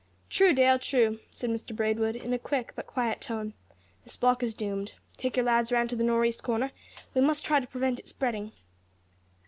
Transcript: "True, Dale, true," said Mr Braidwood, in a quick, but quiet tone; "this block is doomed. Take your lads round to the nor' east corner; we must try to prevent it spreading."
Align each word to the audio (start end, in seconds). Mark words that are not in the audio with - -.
"True, 0.31 0.51
Dale, 0.51 0.79
true," 0.79 1.19
said 1.29 1.51
Mr 1.51 1.75
Braidwood, 1.75 2.15
in 2.15 2.33
a 2.33 2.39
quick, 2.39 2.73
but 2.75 2.87
quiet 2.87 3.21
tone; 3.21 3.53
"this 4.03 4.17
block 4.17 4.41
is 4.41 4.55
doomed. 4.55 4.95
Take 5.15 5.37
your 5.37 5.45
lads 5.45 5.71
round 5.71 5.91
to 5.91 5.95
the 5.95 6.03
nor' 6.03 6.25
east 6.25 6.41
corner; 6.41 6.71
we 7.13 7.21
must 7.21 7.45
try 7.45 7.59
to 7.59 7.67
prevent 7.67 7.99
it 7.99 8.07
spreading." 8.07 8.51